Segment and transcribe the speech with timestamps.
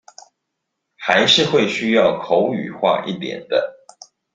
[0.97, 3.75] 還是會需要口語化一點的